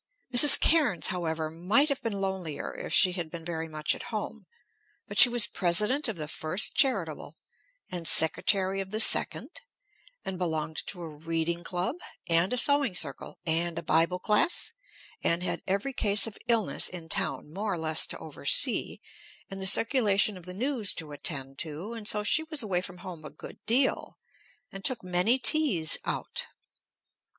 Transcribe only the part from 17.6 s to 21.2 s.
or less to oversee, and the circulation of the news to